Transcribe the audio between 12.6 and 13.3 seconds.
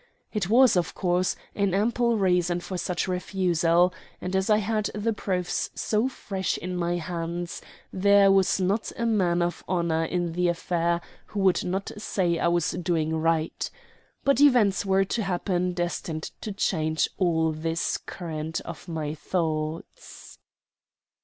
doing